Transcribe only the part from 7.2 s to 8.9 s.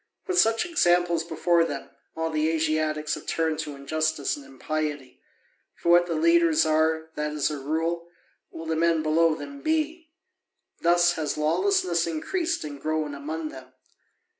as a rule, will the